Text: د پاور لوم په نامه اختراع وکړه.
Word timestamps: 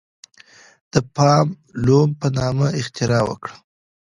د 0.91 0.95
پاور 1.15 1.47
لوم 1.85 2.09
په 2.21 2.27
نامه 2.37 2.67
اختراع 2.79 3.23
وکړه. 3.27 3.55